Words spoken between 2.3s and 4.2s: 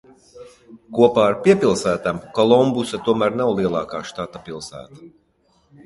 Kolumbusa tomēr nav lielākā